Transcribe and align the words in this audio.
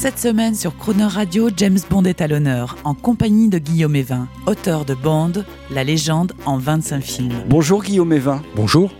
Cette 0.00 0.20
semaine 0.20 0.54
sur 0.54 0.76
Croner 0.76 1.08
Radio, 1.08 1.50
James 1.56 1.80
Bond 1.90 2.04
est 2.04 2.20
à 2.20 2.28
l'honneur, 2.28 2.76
en 2.84 2.94
compagnie 2.94 3.48
de 3.48 3.58
Guillaume 3.58 3.96
Evin, 3.96 4.28
auteur 4.46 4.84
de 4.84 4.94
Bond, 4.94 5.32
la 5.72 5.82
légende 5.82 6.34
en 6.46 6.56
25 6.56 7.02
films. 7.02 7.42
Bonjour 7.48 7.82
Guillaume 7.82 8.12
Evin. 8.12 8.40
Bonjour. 8.54 8.92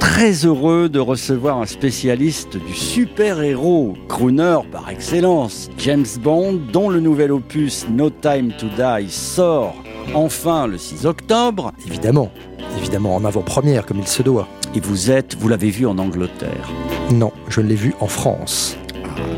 Très 0.00 0.44
heureux 0.44 0.88
de 0.88 0.98
recevoir 0.98 1.58
un 1.58 1.66
spécialiste 1.66 2.56
du 2.56 2.74
super-héros, 2.74 3.94
crooner 4.08 4.58
par 4.72 4.90
excellence, 4.90 5.70
James 5.78 6.04
Bond, 6.20 6.58
dont 6.72 6.88
le 6.88 6.98
nouvel 6.98 7.30
opus 7.30 7.86
No 7.88 8.10
Time 8.10 8.50
to 8.58 8.66
Die 8.76 9.08
sort 9.08 9.76
enfin 10.14 10.66
le 10.66 10.78
6 10.78 11.06
octobre. 11.06 11.70
Évidemment. 11.86 12.32
Évidemment, 12.76 13.14
en 13.14 13.24
avant-première, 13.24 13.86
comme 13.86 14.00
il 14.00 14.08
se 14.08 14.24
doit. 14.24 14.48
Et 14.74 14.80
vous 14.80 15.12
êtes, 15.12 15.36
vous 15.36 15.46
l'avez 15.46 15.70
vu 15.70 15.86
en 15.86 15.96
Angleterre. 15.98 16.68
Non, 17.12 17.30
je 17.48 17.60
l'ai 17.60 17.76
vu 17.76 17.94
en 18.00 18.06
France, 18.08 18.76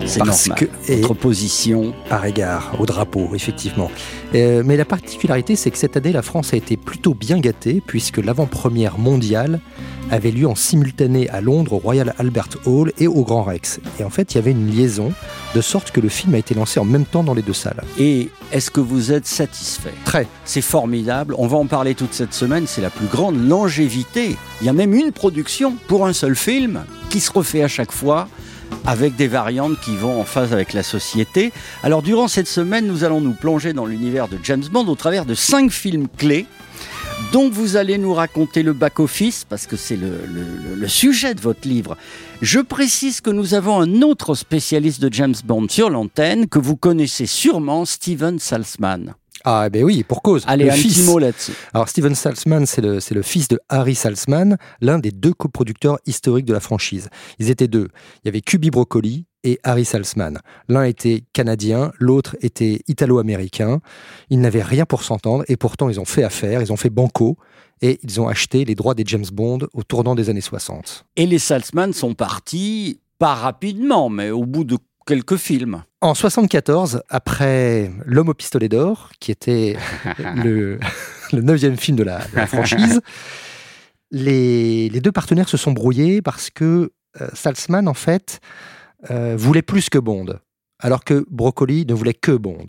C'est 0.07 0.19
Parce 0.19 0.49
normal. 0.49 0.69
que- 0.69 1.13
position. 1.13 1.95
par 2.09 2.25
égard 2.27 2.73
au 2.79 2.87
drapeau, 2.87 3.31
effectivement. 3.35 3.91
Euh, 4.35 4.63
mais 4.65 4.77
la 4.77 4.85
particularité, 4.85 5.57
c'est 5.57 5.71
que 5.71 5.79
cette 5.79 5.97
année, 5.97 6.13
la 6.13 6.23
France 6.23 6.53
a 6.53 6.57
été 6.57 6.77
plutôt 6.77 7.15
bien 7.15 7.39
gâtée, 7.39 7.83
puisque 7.87 8.19
l'avant-première 8.19 8.99
mondiale 8.99 9.61
avait 10.11 10.31
lieu 10.31 10.47
en 10.47 10.55
simultané 10.55 11.29
à 11.31 11.41
Londres, 11.41 11.75
au 11.75 11.79
Royal 11.79 12.15
Albert 12.19 12.49
Hall 12.67 12.93
et 12.99 13.07
au 13.07 13.23
Grand 13.25 13.43
Rex. 13.45 13.81
Et 14.01 14.05
en 14.05 14.11
fait, 14.11 14.33
il 14.33 14.37
y 14.37 14.39
avait 14.39 14.51
une 14.51 14.71
liaison, 14.71 15.13
de 15.55 15.61
sorte 15.61 15.91
que 15.91 16.01
le 16.01 16.09
film 16.09 16.35
a 16.35 16.39
été 16.39 16.55
lancé 16.55 16.81
en 16.81 16.85
même 16.85 17.05
temps 17.05 17.23
dans 17.23 17.35
les 17.35 17.43
deux 17.43 17.53
salles. 17.53 17.83
Et 17.99 18.29
est-ce 18.53 18.71
que 18.71 18.81
vous 18.81 19.13
êtes 19.13 19.27
satisfait? 19.27 19.93
Très. 20.05 20.27
C'est 20.45 20.61
formidable. 20.63 21.35
On 21.39 21.47
va 21.47 21.57
en 21.59 21.67
parler 21.67 21.95
toute 21.95 22.13
cette 22.15 22.35
semaine. 22.35 22.65
C'est 22.67 22.83
la 22.83 22.91
plus 22.91 23.07
grande 23.07 23.37
longévité. 23.49 24.37
Il 24.61 24.67
y 24.67 24.71
a 24.71 24.73
même 24.75 24.93
une 24.95 25.13
production 25.13 25.75
pour 25.89 26.07
un 26.07 26.13
seul 26.13 26.35
film 26.37 26.85
qui 27.11 27.21
se 27.21 27.31
refait 27.33 27.63
à 27.63 27.69
chaque 27.69 27.93
fois 27.93 28.29
avec 28.87 29.17
des 29.17 29.29
variantes 29.29 29.79
qui 29.81 29.97
vont 29.97 30.21
en 30.21 30.25
phase 30.25 30.53
avec 30.53 30.73
la 30.73 30.83
société. 30.83 31.53
Alors 31.83 32.03
durant 32.03 32.29
cette 32.29 32.49
semaine, 32.49 32.87
nous 32.87 33.05
allons 33.05 33.21
nous 33.21 33.33
plonger 33.35 33.73
dans 33.73 33.87
l'univers 33.87 34.29
de 34.29 34.39
James 34.43 34.65
Bond 34.71 34.87
au 34.87 34.95
travers 34.97 35.25
de 35.25 35.35
cinq 35.35 35.71
films 35.71 36.09
clés 36.17 36.47
dont 37.33 37.49
vous 37.49 37.77
allez 37.77 37.99
nous 37.99 38.13
raconter 38.13 38.63
le 38.63 38.73
back-office, 38.73 39.47
parce 39.49 39.67
que 39.67 39.77
c'est 39.77 39.97
le, 39.97 40.09
le- 40.27 40.75
le 40.75 40.89
sujet 40.89 41.35
de 41.35 41.41
votre 41.41 41.69
livre. 41.69 41.97
Je 42.43 42.59
précise 42.59 43.21
que 43.21 43.31
nous 43.31 43.55
avons 43.55 43.81
un 43.81 44.03
autre 44.03 44.35
spécialiste 44.35 45.01
de 45.01 45.13
James 45.13 45.35
Bond 45.45 45.67
sur 45.71 45.89
l'antenne, 45.89 46.49
que 46.49 46.59
vous 46.59 46.77
connaissez 46.77 47.27
sûrement, 47.27 47.85
Steven 47.85 48.39
Salzman. 48.39 49.15
Ah, 49.45 49.69
ben 49.71 49.85
oui, 49.85 50.03
pour 50.05 50.23
cause. 50.23 50.45
Allez, 50.47 50.65
le 50.67 50.71
un 50.71 50.75
fils. 50.75 50.95
petit 50.99 51.03
mot 51.05 51.19
là-dessus. 51.19 51.53
Alors 51.75 51.89
Steven 51.89 52.15
Salzman, 52.15 52.67
c'est 52.67 52.81
le, 52.81 52.99
le 53.11 53.23
fils 53.23 53.49
de 53.49 53.61
Harry 53.69 53.95
Salzman, 53.95 54.57
l'un 54.81 54.99
des 54.99 55.11
deux 55.11 55.33
coproducteurs 55.33 55.99
historiques 56.07 56.47
de 56.47 56.53
la 56.53 56.61
franchise. 56.61 57.09
Ils 57.39 57.51
étaient 57.51 57.69
deux. 57.69 57.89
Il 58.23 58.27
y 58.27 58.29
avait 58.29 58.41
Cubi 58.41 58.71
Broccoli 58.71 59.27
et 59.45 59.59
Harry 59.65 59.85
Salzman. 59.85 60.39
L'un 60.69 60.85
était 60.85 61.25
canadien, 61.33 61.93
l'autre 61.99 62.37
était 62.41 62.81
italo-américain. 62.89 63.81
Ils 64.31 64.41
n'avaient 64.41 64.63
rien 64.63 64.85
pour 64.85 65.03
s'entendre 65.03 65.45
et 65.49 65.57
pourtant 65.57 65.89
ils 65.89 65.99
ont 66.01 66.05
fait 66.05 66.23
affaire, 66.23 66.63
ils 66.63 66.73
ont 66.73 66.77
fait 66.77 66.91
banco 66.91 67.37
et 67.81 67.99
ils 68.05 68.21
ont 68.21 68.29
acheté 68.29 68.65
les 68.65 68.75
droits 68.77 68.95
des 68.95 69.03
James 69.07 69.27
Bond 69.33 69.59
au 69.73 69.83
tournant 69.83 70.15
des 70.15 70.31
années 70.31 70.41
60. 70.41 71.05
Et 71.17 71.27
les 71.27 71.41
Salzman 71.41 71.93
sont 71.93 72.15
partis, 72.15 73.01
pas 73.19 73.35
rapidement, 73.35 74.09
mais 74.09 74.31
au 74.31 74.45
bout 74.45 74.63
de 74.65 74.79
quelques 75.05 75.37
films. 75.37 75.83
En 76.01 76.15
74, 76.15 77.03
après 77.09 77.91
L'homme 78.05 78.31
au 78.31 78.35
pistolet 78.35 78.69
d'or, 78.69 79.11
qui 79.21 79.31
était 79.31 79.77
le, 80.37 80.79
le 81.33 81.43
neuvième 81.43 81.77
film 81.77 81.97
de 81.97 82.03
la, 82.03 82.19
de 82.19 82.37
la 82.37 82.47
franchise, 82.47 83.01
les, 84.11 84.89
les 84.89 85.01
deux 85.01 85.13
partenaires 85.13 85.49
se 85.49 85.57
sont 85.57 85.73
brouillés 85.73 86.23
parce 86.23 86.51
que 86.51 86.93
euh, 87.21 87.29
Salzman, 87.35 87.89
en 87.89 87.95
fait, 87.95 88.41
euh, 89.11 89.35
voulait 89.37 89.63
plus 89.63 89.89
que 89.89 89.99
Bond, 89.99 90.39
alors 90.79 91.05
que 91.05 91.25
Broccoli 91.31 91.85
ne 91.87 91.95
voulait 91.95 92.15
que 92.15 92.33
Bond. 92.33 92.67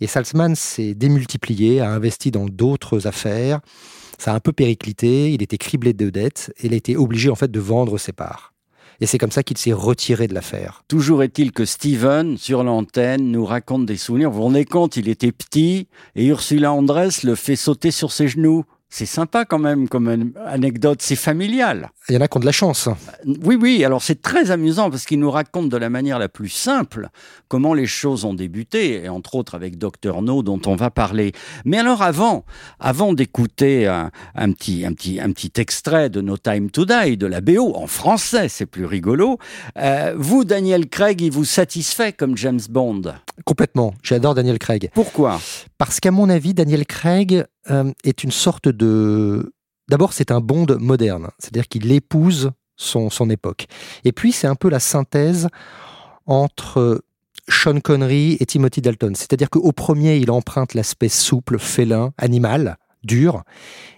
Et 0.00 0.06
Salzman 0.06 0.54
s'est 0.54 0.94
démultiplié, 0.94 1.80
a 1.80 1.90
investi 1.90 2.30
dans 2.30 2.46
d'autres 2.46 3.06
affaires. 3.06 3.60
Ça 4.18 4.32
a 4.32 4.34
un 4.34 4.40
peu 4.40 4.52
périclité, 4.52 5.32
il 5.32 5.42
était 5.42 5.58
criblé 5.58 5.92
de 5.92 6.10
dettes 6.10 6.52
et 6.58 6.66
il 6.66 6.74
a 6.74 6.76
été 6.76 6.96
obligé 6.96 7.30
en 7.30 7.34
fait 7.34 7.50
de 7.50 7.60
vendre 7.60 7.98
ses 7.98 8.12
parts. 8.12 8.52
Et 9.00 9.06
c'est 9.06 9.18
comme 9.18 9.30
ça 9.30 9.42
qu'il 9.42 9.58
s'est 9.58 9.72
retiré 9.72 10.26
de 10.26 10.34
l'affaire. 10.34 10.82
Toujours 10.88 11.22
est-il 11.22 11.52
que 11.52 11.64
Steven, 11.64 12.36
sur 12.38 12.64
l'antenne, 12.64 13.30
nous 13.30 13.44
raconte 13.44 13.86
des 13.86 13.96
souvenirs. 13.96 14.30
Vous 14.30 14.36
vous 14.38 14.42
rendez 14.44 14.64
compte, 14.64 14.96
il 14.96 15.08
était 15.08 15.32
petit 15.32 15.88
et 16.14 16.26
Ursula 16.26 16.72
Andress 16.72 17.22
le 17.22 17.34
fait 17.34 17.56
sauter 17.56 17.90
sur 17.90 18.12
ses 18.12 18.28
genoux. 18.28 18.64
C'est 18.98 19.04
sympa 19.04 19.44
quand 19.44 19.58
même 19.58 19.90
comme 19.90 20.08
an- 20.08 20.40
anecdote, 20.46 21.02
c'est 21.02 21.16
familial. 21.16 21.90
Il 22.08 22.14
y 22.14 22.16
en 22.16 22.22
a 22.22 22.28
qui 22.28 22.38
ont 22.38 22.40
de 22.40 22.46
la 22.46 22.52
chance. 22.52 22.88
Oui, 23.44 23.58
oui, 23.60 23.84
alors 23.84 24.02
c'est 24.02 24.22
très 24.22 24.50
amusant 24.50 24.88
parce 24.88 25.04
qu'il 25.04 25.18
nous 25.18 25.30
raconte 25.30 25.68
de 25.68 25.76
la 25.76 25.90
manière 25.90 26.18
la 26.18 26.30
plus 26.30 26.48
simple 26.48 27.10
comment 27.48 27.74
les 27.74 27.84
choses 27.84 28.24
ont 28.24 28.32
débuté, 28.32 29.04
et 29.04 29.10
entre 29.10 29.34
autres 29.34 29.54
avec 29.54 29.76
Dr 29.76 30.22
No 30.22 30.42
dont 30.42 30.62
on 30.64 30.76
va 30.76 30.88
parler. 30.90 31.32
Mais 31.66 31.76
alors 31.76 32.00
avant, 32.00 32.46
avant 32.80 33.12
d'écouter 33.12 33.86
un, 33.86 34.10
un 34.34 34.52
petit, 34.52 34.86
un, 34.86 34.94
petit, 34.94 35.20
un 35.20 35.30
petit 35.32 35.52
extrait 35.60 36.08
de 36.08 36.22
No 36.22 36.38
Time 36.38 36.70
to 36.70 36.86
Die, 36.86 37.18
de 37.18 37.26
la 37.26 37.42
BO, 37.42 37.74
en 37.76 37.86
français, 37.86 38.48
c'est 38.48 38.64
plus 38.64 38.86
rigolo, 38.86 39.36
euh, 39.78 40.14
vous, 40.16 40.46
Daniel 40.46 40.88
Craig, 40.88 41.20
il 41.20 41.30
vous 41.32 41.44
satisfait 41.44 42.14
comme 42.14 42.34
James 42.38 42.60
Bond? 42.70 43.02
Complètement. 43.44 43.92
J'adore 44.02 44.34
Daniel 44.34 44.58
Craig. 44.58 44.90
Pourquoi? 44.94 45.38
Parce 45.76 46.00
qu'à 46.00 46.10
mon 46.12 46.30
avis, 46.30 46.54
Daniel 46.54 46.86
Craig 46.86 47.44
euh, 47.70 47.92
est 48.04 48.24
une 48.24 48.30
sorte 48.30 48.68
de... 48.68 48.85
D'abord, 49.88 50.12
c'est 50.12 50.30
un 50.30 50.40
Bond 50.40 50.66
moderne. 50.80 51.28
C'est-à-dire 51.38 51.68
qu'il 51.68 51.90
épouse 51.92 52.50
son, 52.76 53.10
son 53.10 53.30
époque. 53.30 53.66
Et 54.04 54.12
puis, 54.12 54.32
c'est 54.32 54.46
un 54.46 54.54
peu 54.54 54.68
la 54.68 54.80
synthèse 54.80 55.48
entre 56.26 57.02
Sean 57.48 57.80
Connery 57.80 58.36
et 58.40 58.46
Timothy 58.46 58.80
Dalton. 58.80 59.14
C'est-à-dire 59.14 59.50
qu'au 59.50 59.72
premier, 59.72 60.16
il 60.16 60.30
emprunte 60.30 60.74
l'aspect 60.74 61.08
souple, 61.08 61.58
félin, 61.58 62.12
animal, 62.18 62.76
dur. 63.04 63.44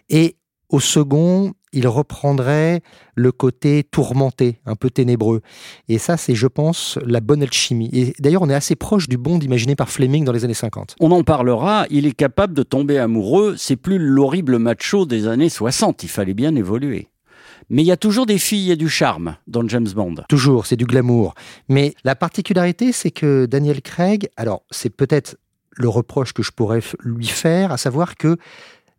Et 0.08 0.36
au 0.68 0.80
second, 0.80 1.54
il 1.72 1.86
reprendrait 1.88 2.82
le 3.14 3.32
côté 3.32 3.84
tourmenté, 3.84 4.60
un 4.66 4.76
peu 4.76 4.90
ténébreux. 4.90 5.40
Et 5.88 5.98
ça, 5.98 6.16
c'est, 6.16 6.34
je 6.34 6.46
pense, 6.46 6.98
la 7.04 7.20
bonne 7.20 7.42
alchimie. 7.42 7.90
Et 7.92 8.14
d'ailleurs, 8.18 8.42
on 8.42 8.50
est 8.50 8.54
assez 8.54 8.76
proche 8.76 9.08
du 9.08 9.16
Bond 9.16 9.40
imaginé 9.40 9.76
par 9.76 9.88
Fleming 9.88 10.24
dans 10.24 10.32
les 10.32 10.44
années 10.44 10.54
50. 10.54 10.96
On 11.00 11.10
en 11.10 11.22
parlera, 11.22 11.86
il 11.90 12.06
est 12.06 12.12
capable 12.12 12.54
de 12.54 12.62
tomber 12.62 12.98
amoureux, 12.98 13.54
c'est 13.56 13.76
plus 13.76 13.98
l'horrible 13.98 14.58
macho 14.58 15.06
des 15.06 15.26
années 15.26 15.48
60, 15.48 16.02
il 16.02 16.08
fallait 16.08 16.34
bien 16.34 16.54
évoluer. 16.54 17.08
Mais 17.70 17.82
il 17.82 17.86
y 17.86 17.92
a 17.92 17.96
toujours 17.96 18.24
des 18.24 18.38
filles 18.38 18.72
et 18.72 18.76
du 18.76 18.88
charme 18.88 19.36
dans 19.46 19.66
James 19.68 19.88
Bond. 19.94 20.14
Toujours, 20.28 20.66
c'est 20.66 20.76
du 20.76 20.86
glamour. 20.86 21.34
Mais 21.68 21.94
la 22.04 22.14
particularité, 22.14 22.92
c'est 22.92 23.10
que 23.10 23.46
Daniel 23.46 23.82
Craig, 23.82 24.28
alors 24.36 24.62
c'est 24.70 24.90
peut-être 24.90 25.36
le 25.72 25.88
reproche 25.88 26.32
que 26.32 26.42
je 26.42 26.50
pourrais 26.50 26.80
lui 27.00 27.26
faire, 27.26 27.72
à 27.72 27.76
savoir 27.76 28.16
que 28.16 28.36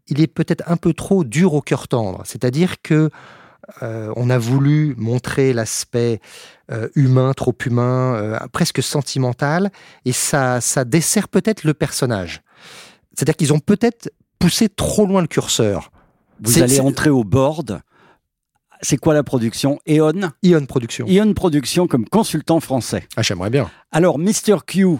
il 0.09 0.21
est 0.21 0.27
peut-être 0.27 0.63
un 0.67 0.77
peu 0.77 0.93
trop 0.93 1.23
dur 1.23 1.53
au 1.53 1.61
cœur 1.61 1.87
tendre. 1.87 2.21
C'est-à-dire 2.25 2.81
que 2.81 3.09
euh, 3.81 4.11
on 4.15 4.29
a 4.29 4.37
voulu 4.37 4.95
montrer 4.97 5.53
l'aspect 5.53 6.19
euh, 6.71 6.89
humain, 6.95 7.33
trop 7.33 7.55
humain, 7.65 8.15
euh, 8.15 8.39
presque 8.51 8.81
sentimental, 8.81 9.71
et 10.05 10.11
ça, 10.11 10.61
ça 10.61 10.85
dessert 10.85 11.27
peut-être 11.27 11.63
le 11.63 11.73
personnage. 11.73 12.41
C'est-à-dire 13.13 13.35
qu'ils 13.35 13.53
ont 13.53 13.59
peut-être 13.59 14.11
poussé 14.39 14.69
trop 14.69 15.05
loin 15.05 15.21
le 15.21 15.27
curseur. 15.27 15.91
Vous 16.41 16.61
allez 16.61 16.79
entrer 16.79 17.09
au 17.09 17.23
board. 17.23 17.81
C'est 18.81 18.97
quoi 18.97 19.13
la 19.13 19.23
production? 19.23 19.77
Eon? 19.87 20.31
Ion 20.41 20.65
Production. 20.65 21.05
Eon 21.07 21.33
Production 21.33 21.87
comme 21.87 22.07
consultant 22.07 22.61
français. 22.61 23.05
Ah, 23.17 23.21
j'aimerais 23.21 23.49
bien. 23.49 23.69
Alors, 23.91 24.17
Mr. 24.17 24.59
Q, 24.65 24.97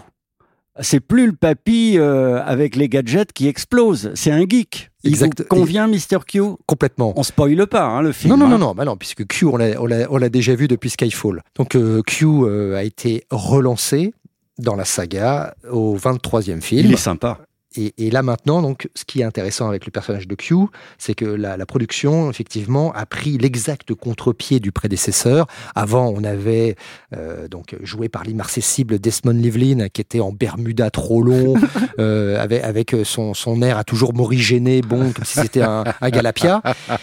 c'est 0.78 1.00
plus 1.00 1.26
le 1.26 1.32
papy 1.32 1.96
euh, 1.98 2.42
avec 2.44 2.76
les 2.76 2.88
gadgets 2.88 3.32
qui 3.32 3.48
explose, 3.48 4.12
c'est 4.14 4.30
un 4.30 4.44
geek. 4.48 4.90
Il 5.02 5.12
Exact. 5.12 5.40
vous 5.40 5.46
convient, 5.46 5.88
Mr. 5.88 6.18
Q? 6.26 6.42
Complètement. 6.66 7.12
On 7.16 7.22
spoile 7.22 7.66
pas, 7.66 7.84
hein, 7.84 8.02
le 8.02 8.12
film. 8.12 8.30
Non, 8.30 8.36
non, 8.36 8.46
hein. 8.46 8.50
non, 8.50 8.58
non, 8.58 8.74
bah 8.74 8.84
non, 8.84 8.96
puisque 8.96 9.26
Q, 9.26 9.46
on 9.46 9.56
l'a 9.56 10.28
déjà 10.28 10.54
vu 10.54 10.68
depuis 10.68 10.90
Skyfall. 10.90 11.42
Donc 11.56 11.74
euh, 11.74 12.02
Q 12.06 12.26
euh, 12.26 12.76
a 12.76 12.84
été 12.84 13.24
relancé 13.30 14.12
dans 14.58 14.76
la 14.76 14.84
saga 14.84 15.54
au 15.70 15.96
23e 15.96 16.60
film. 16.60 16.86
Il 16.86 16.92
est 16.92 16.96
sympa. 16.96 17.38
Et, 17.76 17.94
et, 17.98 18.10
là 18.10 18.22
maintenant, 18.22 18.62
donc, 18.62 18.88
ce 18.96 19.04
qui 19.04 19.20
est 19.20 19.24
intéressant 19.24 19.68
avec 19.68 19.86
le 19.86 19.92
personnage 19.92 20.26
de 20.26 20.34
Q, 20.34 20.54
c'est 20.98 21.14
que 21.14 21.24
la, 21.24 21.56
la, 21.56 21.66
production, 21.66 22.28
effectivement, 22.28 22.92
a 22.94 23.06
pris 23.06 23.38
l'exact 23.38 23.94
contre-pied 23.94 24.58
du 24.58 24.72
prédécesseur. 24.72 25.46
Avant, 25.76 26.08
on 26.08 26.24
avait 26.24 26.74
euh, 27.14 27.46
donc 27.46 27.76
joué 27.82 28.08
par 28.08 28.24
l'immarcessible 28.24 28.98
Desmond 28.98 29.34
Livlin, 29.34 29.88
qui 29.88 30.00
était 30.00 30.18
en 30.18 30.32
Bermuda 30.32 30.90
trop 30.90 31.22
long, 31.22 31.54
euh, 32.00 32.42
avec, 32.42 32.64
avec 32.64 32.96
son, 33.04 33.34
son, 33.34 33.62
air 33.62 33.78
à 33.78 33.84
toujours 33.84 34.14
morigéné, 34.14 34.80
bon, 34.80 35.12
comme 35.12 35.24
si 35.24 35.38
c'était 35.38 35.62
un, 35.62 35.84
un, 36.00 36.10
Galapia. 36.10 36.62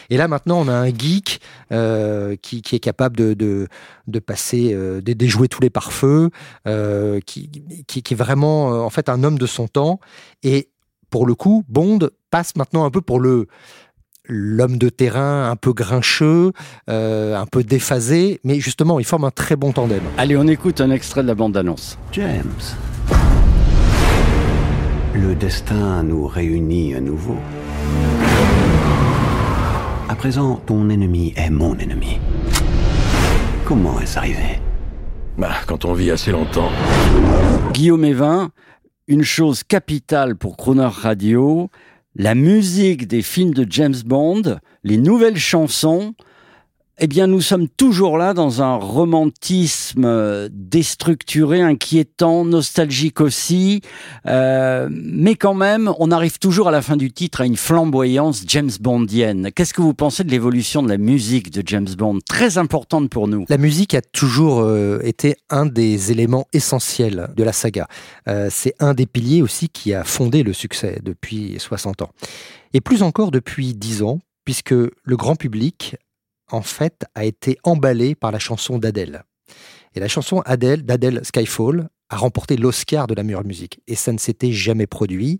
Et 0.09 0.17
là 0.17 0.27
maintenant, 0.27 0.59
on 0.59 0.67
a 0.67 0.73
un 0.73 0.87
geek 0.87 1.39
euh, 1.71 2.35
qui, 2.41 2.61
qui, 2.61 2.75
est 2.75 2.79
capable 2.79 3.15
de, 3.15 3.33
de, 3.33 3.69
de 4.07 4.19
passer, 4.19 4.73
de 4.73 5.13
déjouer 5.13 5.47
tous 5.47 5.61
les 5.61 5.69
pare-feux, 5.69 6.29
qui, 7.25 7.49
qui, 7.87 8.03
qui, 8.03 8.13
est 8.13 8.17
vraiment, 8.17 8.85
en 8.85 8.89
fait, 8.89 9.07
un 9.07 9.23
homme 9.23 9.37
de 9.37 9.45
son 9.45 9.69
temps. 9.69 10.01
Et 10.43 10.56
pour 11.09 11.25
le 11.25 11.35
coup, 11.35 11.63
Bond 11.67 11.99
passe 12.29 12.55
maintenant 12.55 12.85
un 12.85 12.91
peu 12.91 13.01
pour 13.01 13.19
le 13.19 13.47
l'homme 14.29 14.77
de 14.77 14.89
terrain 14.89 15.49
un 15.49 15.55
peu 15.55 15.73
grincheux, 15.73 16.51
euh, 16.89 17.35
un 17.35 17.45
peu 17.45 17.63
déphasé, 17.63 18.39
mais 18.43 18.59
justement, 18.59 18.99
il 18.99 19.05
forme 19.05 19.23
un 19.23 19.31
très 19.31 19.55
bon 19.55 19.71
tandem. 19.71 20.01
Allez, 20.17 20.35
on 20.35 20.47
écoute 20.47 20.81
un 20.81 20.91
extrait 20.91 21.23
de 21.23 21.27
la 21.27 21.35
bande-annonce. 21.35 21.97
James, 22.11 22.43
le 25.13 25.33
destin 25.35 26.03
nous 26.03 26.27
réunit 26.27 26.93
à 26.95 26.99
nouveau. 26.99 27.37
À 30.09 30.15
présent, 30.15 30.61
ton 30.65 30.89
ennemi 30.89 31.33
est 31.35 31.49
mon 31.49 31.77
ennemi. 31.77 32.19
Comment 33.65 33.99
est-ce 33.99 34.17
arrivé? 34.17 34.59
Bah, 35.37 35.51
quand 35.67 35.85
on 35.85 35.93
vit 35.93 36.11
assez 36.11 36.31
longtemps. 36.31 36.71
Guillaume 37.73 38.05
Evin, 38.05 38.49
une 39.07 39.23
chose 39.23 39.63
capitale 39.63 40.35
pour 40.35 40.57
Croner 40.57 40.89
Radio, 40.91 41.69
la 42.15 42.35
musique 42.35 43.07
des 43.07 43.21
films 43.21 43.53
de 43.53 43.65
James 43.69 43.95
Bond, 44.05 44.59
les 44.83 44.97
nouvelles 44.97 45.37
chansons, 45.37 46.13
eh 46.99 47.05
bien, 47.05 47.27
nous 47.27 47.41
sommes 47.41 47.67
toujours 47.67 48.17
là 48.17 48.33
dans 48.33 48.63
un 48.63 48.75
romantisme 48.75 50.49
déstructuré, 50.49 51.61
inquiétant, 51.61 52.43
nostalgique 52.43 53.21
aussi, 53.21 53.81
euh, 54.25 54.89
mais 54.91 55.35
quand 55.35 55.53
même, 55.53 55.91
on 55.99 56.09
arrive 56.09 56.39
toujours 56.39 56.69
à 56.69 56.71
la 56.71 56.81
fin 56.81 56.97
du 56.97 57.11
titre 57.11 57.41
à 57.41 57.45
une 57.45 57.55
flamboyance 57.55 58.45
James 58.47 58.71
Bondienne. 58.79 59.51
Qu'est-ce 59.55 59.75
que 59.75 59.81
vous 59.81 59.93
pensez 59.93 60.23
de 60.23 60.31
l'évolution 60.31 60.81
de 60.81 60.89
la 60.89 60.97
musique 60.97 61.51
de 61.51 61.61
James 61.63 61.87
Bond, 61.95 62.17
très 62.27 62.57
importante 62.57 63.11
pour 63.11 63.27
nous 63.27 63.45
La 63.47 63.59
musique 63.59 63.93
a 63.93 64.01
toujours 64.01 64.61
euh, 64.61 64.99
été 65.03 65.35
un 65.51 65.67
des 65.67 66.11
éléments 66.11 66.47
essentiels 66.51 67.27
de 67.35 67.43
la 67.43 67.53
saga. 67.53 67.87
Euh, 68.27 68.47
C'est 68.49 68.73
un 68.79 68.95
des 68.95 69.05
piliers 69.05 69.43
aussi 69.43 69.69
qui 69.69 69.93
a 69.93 70.03
fondé 70.03 70.41
le 70.41 70.53
succès 70.53 70.99
depuis 71.03 71.57
60 71.59 72.01
ans. 72.01 72.09
Et 72.73 72.81
plus 72.81 73.03
encore 73.03 73.29
depuis 73.29 73.75
10 73.75 74.01
ans, 74.01 74.19
puisque 74.45 74.71
le 74.71 75.17
grand 75.17 75.35
public 75.35 75.97
en 76.51 76.61
fait, 76.61 77.05
a 77.15 77.25
été 77.25 77.57
emballé 77.63 78.15
par 78.15 78.31
la 78.31 78.39
chanson 78.39 78.77
d'Adèle. 78.77 79.23
Et 79.95 79.99
la 79.99 80.07
chanson 80.07 80.41
Adèle, 80.45 80.83
d'Adèle 80.83 81.21
Skyfall 81.23 81.89
a 82.09 82.17
remporté 82.17 82.55
l'Oscar 82.55 83.07
de 83.07 83.15
la 83.15 83.23
meilleure 83.23 83.45
musique. 83.45 83.81
Et 83.87 83.95
ça 83.95 84.11
ne 84.11 84.17
s'était 84.17 84.51
jamais 84.51 84.87
produit 84.87 85.39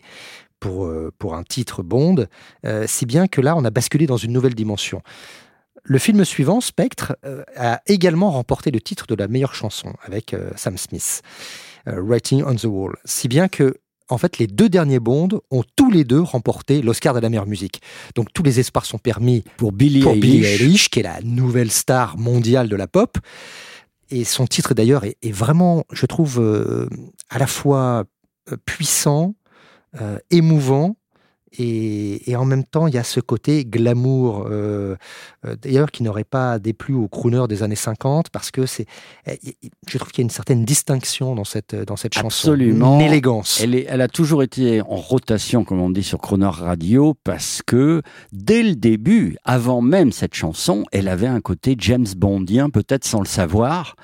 pour, 0.59 0.85
euh, 0.85 1.11
pour 1.17 1.35
un 1.35 1.43
titre 1.43 1.83
Bond, 1.83 2.25
euh, 2.65 2.85
si 2.87 3.05
bien 3.05 3.27
que 3.27 3.41
là, 3.41 3.55
on 3.55 3.63
a 3.65 3.69
basculé 3.69 4.07
dans 4.07 4.17
une 4.17 4.31
nouvelle 4.31 4.55
dimension. 4.55 5.01
Le 5.83 5.99
film 5.99 6.25
suivant, 6.25 6.59
Spectre, 6.59 7.15
euh, 7.23 7.43
a 7.55 7.81
également 7.85 8.31
remporté 8.31 8.71
le 8.71 8.81
titre 8.81 9.07
de 9.07 9.15
la 9.15 9.27
meilleure 9.27 9.53
chanson 9.53 9.93
avec 10.01 10.35
Sam 10.55 10.77
Smith, 10.77 11.21
Writing 11.85 12.43
on 12.43 12.55
the 12.55 12.65
Wall. 12.65 12.95
Si 13.05 13.27
bien 13.27 13.47
que 13.47 13.75
en 14.09 14.17
fait, 14.17 14.37
les 14.37 14.47
deux 14.47 14.69
derniers 14.69 14.99
Bonds 14.99 15.41
ont 15.51 15.63
tous 15.75 15.91
les 15.91 16.03
deux 16.03 16.21
remporté 16.21 16.81
l'Oscar 16.81 17.13
de 17.13 17.19
la 17.19 17.29
meilleure 17.29 17.47
musique. 17.47 17.81
Donc 18.15 18.31
tous 18.33 18.43
les 18.43 18.59
espoirs 18.59 18.85
sont 18.85 18.97
permis 18.97 19.43
pour 19.57 19.71
Billie, 19.71 20.01
pour. 20.01 20.13
Billie 20.13 20.45
Eilish, 20.45 20.89
qui 20.89 20.99
est 20.99 21.03
la 21.03 21.21
nouvelle 21.21 21.71
star 21.71 22.17
mondiale 22.17 22.69
de 22.69 22.75
la 22.75 22.87
pop. 22.87 23.17
Et 24.09 24.23
son 24.23 24.47
titre 24.47 24.73
d'ailleurs 24.73 25.03
est, 25.03 25.17
est, 25.21 25.31
vraiment, 25.31 25.83
je 25.91 26.05
trouve, 26.05 26.39
euh, 26.39 26.87
à 27.29 27.39
la 27.39 27.47
fois 27.47 28.05
puissant, 28.65 29.35
euh, 30.01 30.17
émouvant, 30.31 30.97
et, 31.53 32.29
et, 32.29 32.35
en 32.35 32.45
même 32.45 32.65
temps, 32.65 32.87
il 32.87 32.93
y 32.93 32.97
a 32.97 33.03
ce 33.03 33.19
côté 33.19 33.63
glamour, 33.63 34.47
euh, 34.49 34.95
euh, 35.45 35.55
d'ailleurs, 35.61 35.91
qui 35.91 36.03
n'aurait 36.03 36.25
pas 36.25 36.59
déplu 36.59 36.93
aux 36.93 37.07
crooners 37.07 37.47
des 37.47 37.63
années 37.63 37.75
50, 37.75 38.29
parce 38.29 38.51
que 38.51 38.65
c'est, 38.65 38.85
je 39.25 39.97
trouve 39.97 40.11
qu'il 40.11 40.23
y 40.23 40.25
a 40.25 40.27
une 40.27 40.29
certaine 40.29 40.65
distinction 40.65 41.35
dans 41.35 41.45
cette, 41.45 41.73
dans 41.73 41.95
cette 41.95 42.13
chanson. 42.13 42.51
Absolument. 42.51 42.99
Une 42.99 43.05
élégance. 43.05 43.61
Elle, 43.63 43.75
est, 43.75 43.85
elle 43.87 44.01
a 44.01 44.09
toujours 44.09 44.43
été 44.43 44.81
en 44.81 44.97
rotation, 44.97 45.63
comme 45.63 45.79
on 45.79 45.89
dit 45.89 46.03
sur 46.03 46.19
Croner 46.19 46.49
Radio, 46.51 47.15
parce 47.23 47.61
que 47.65 48.01
dès 48.33 48.63
le 48.63 48.75
début, 48.75 49.37
avant 49.45 49.81
même 49.81 50.11
cette 50.11 50.33
chanson, 50.33 50.83
elle 50.91 51.07
avait 51.07 51.27
un 51.27 51.39
côté 51.39 51.75
James 51.79 52.07
Bondien, 52.17 52.69
peut-être 52.69 53.05
sans 53.05 53.19
le 53.19 53.25
savoir. 53.25 53.95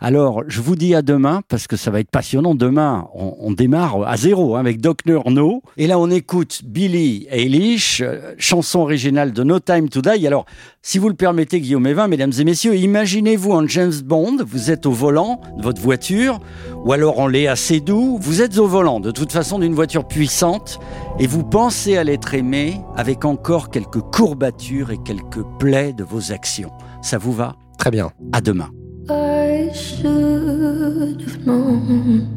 Alors, 0.00 0.42
je 0.48 0.60
vous 0.60 0.76
dis 0.76 0.94
à 0.94 1.02
demain, 1.02 1.40
parce 1.48 1.66
que 1.66 1.76
ça 1.76 1.90
va 1.90 2.00
être 2.00 2.10
passionnant. 2.10 2.54
Demain, 2.54 3.08
on, 3.14 3.36
on 3.40 3.52
démarre 3.52 4.06
à 4.06 4.16
zéro 4.18 4.56
hein, 4.56 4.60
avec 4.60 4.80
Doc 4.80 5.06
Nurno. 5.06 5.62
Et 5.78 5.86
là, 5.86 5.98
on 5.98 6.10
écoute 6.10 6.60
Billy 6.64 6.90
Eilish, 7.30 8.00
euh, 8.00 8.34
chanson 8.38 8.80
originale 8.80 9.32
de 9.32 9.42
No 9.42 9.60
Time 9.60 9.88
to 9.88 10.00
Die. 10.00 10.26
Alors, 10.26 10.46
si 10.82 10.98
vous 10.98 11.08
le 11.08 11.14
permettez, 11.14 11.60
Guillaume 11.60 11.86
Evin, 11.86 12.08
mesdames 12.08 12.32
et 12.38 12.44
messieurs, 12.44 12.76
imaginez-vous 12.76 13.52
en 13.52 13.66
James 13.66 13.92
Bond, 14.04 14.38
vous 14.46 14.70
êtes 14.70 14.86
au 14.86 14.92
volant 14.92 15.40
de 15.56 15.62
votre 15.62 15.80
voiture, 15.80 16.40
ou 16.84 16.92
alors 16.92 17.18
en 17.20 17.26
Léa 17.26 17.56
Seydoux, 17.56 18.18
vous 18.20 18.42
êtes 18.42 18.58
au 18.58 18.66
volant, 18.66 19.00
de 19.00 19.10
toute 19.10 19.32
façon, 19.32 19.58
d'une 19.58 19.74
voiture 19.74 20.06
puissante, 20.06 20.78
et 21.18 21.26
vous 21.26 21.44
pensez 21.44 21.96
à 21.96 22.04
l'être 22.04 22.34
aimé 22.34 22.80
avec 22.96 23.24
encore 23.24 23.70
quelques 23.70 24.00
courbatures 24.00 24.90
et 24.90 24.98
quelques 25.04 25.44
plaies 25.58 25.92
de 25.92 26.04
vos 26.04 26.32
actions. 26.32 26.70
Ça 27.02 27.18
vous 27.18 27.32
va? 27.32 27.54
Très 27.78 27.90
bien. 27.90 28.10
À 28.32 28.40
demain. 28.40 28.70
I 29.08 29.72
should 29.72 31.20
have 31.22 31.46
known 31.46 32.28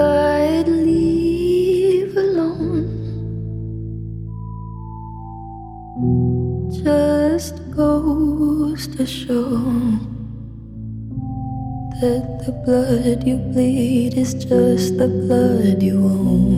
I'd 0.00 0.27
to 8.98 9.06
show 9.06 9.48
that 12.00 12.42
the 12.44 12.50
blood 12.66 13.22
you 13.22 13.36
bleed 13.36 14.18
is 14.18 14.34
just 14.34 14.98
the 14.98 15.06
blood 15.06 15.80
you 15.80 16.02
own. 16.02 16.57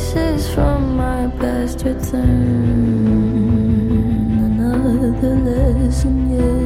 pieces 0.00 0.48
from 0.54 0.96
my 0.96 1.28
past 1.38 1.84
return. 1.84 2.24
Another 4.46 5.34
lesson, 5.46 6.16
yeah. 6.30 6.59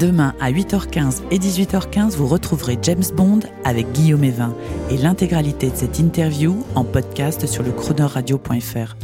Demain 0.00 0.32
à 0.40 0.50
8h15 0.50 1.20
et 1.30 1.38
18h15, 1.38 2.16
vous 2.16 2.26
retrouverez 2.26 2.78
James 2.80 3.04
Bond 3.14 3.40
avec 3.64 3.92
Guillaume 3.92 4.24
Evin 4.24 4.54
et 4.88 4.96
l'intégralité 4.96 5.68
de 5.68 5.76
cette 5.76 5.98
interview 5.98 6.64
en 6.74 6.84
podcast 6.84 7.46
sur 7.46 7.62
le 7.62 7.70
chronoradio.fr. 7.70 8.96